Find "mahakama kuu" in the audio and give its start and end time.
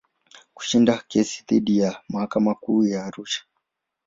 2.11-2.83